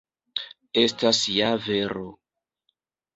Estas 0.83 1.19
ja 1.33 1.49
vero. 1.65 2.07